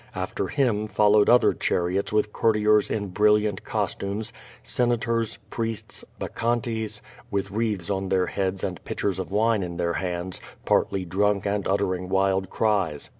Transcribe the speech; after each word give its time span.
After 0.15 0.47
him 0.47 0.87
followed 0.87 1.29
other 1.29 1.53
chariots 1.53 2.11
with 2.11 2.33
courtiers 2.33 2.89
in 2.89 3.09
brilliant 3.09 3.63
costumes. 3.63 4.33
Senators, 4.63 5.37
priests, 5.51 6.03
bac 6.17 6.39
chantes, 6.39 7.03
with 7.29 7.51
wreaths 7.51 7.91
on 7.91 8.09
their 8.09 8.25
heads 8.25 8.63
and 8.63 8.83
pitchers 8.83 9.19
of 9.19 9.29
wine 9.29 9.61
in 9.61 9.77
their 9.77 9.93
hands, 9.93 10.41
partly 10.65 11.05
drunk 11.05 11.45
and 11.45 11.67
uttering 11.67 12.09
wild 12.09 12.49
cries. 12.49 13.09